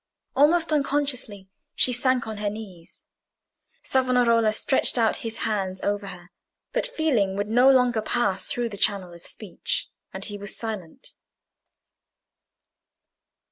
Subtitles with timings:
[0.35, 3.03] Almost unconsciously she sank on her knees.
[3.83, 6.31] Savonarola stretched out his hands over her;
[6.73, 11.13] but feeling would no longer pass through the channel of speech, and he was silent.